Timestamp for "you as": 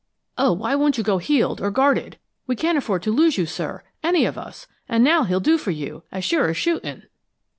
5.69-6.25